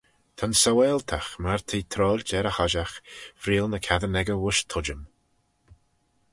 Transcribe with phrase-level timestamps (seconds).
[0.41, 2.97] Ta'n saualtagh myr te troailt er y hoshiaght
[3.41, 5.01] freayl ny cassyn echey voish tuittym.